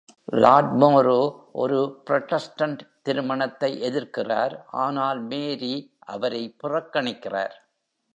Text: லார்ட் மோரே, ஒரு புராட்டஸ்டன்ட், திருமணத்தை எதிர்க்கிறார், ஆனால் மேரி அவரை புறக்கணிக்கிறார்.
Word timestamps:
லார்ட் 0.33 0.71
மோரே, 0.83 1.17
ஒரு 1.51 2.03
புராட்டஸ்டன்ட், 2.09 2.81
திருமணத்தை 3.03 3.81
எதிர்க்கிறார், 3.81 4.55
ஆனால் 4.69 5.21
மேரி 5.21 5.73
அவரை 5.99 6.55
புறக்கணிக்கிறார். 6.63 7.55